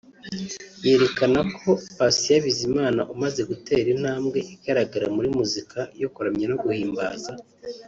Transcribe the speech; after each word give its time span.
yerekana 0.85 1.39
ko 1.57 1.69
Patient 1.97 2.41
Bizimana 2.45 3.01
umaze 3.13 3.41
gutera 3.49 3.87
intambwe 3.95 4.39
igaragara 4.53 5.07
muri 5.15 5.29
muzika 5.37 5.79
yo 6.01 6.09
kuramya 6.13 6.45
no 6.51 6.57
guhimbaza 6.63 7.31
Imana 7.35 7.43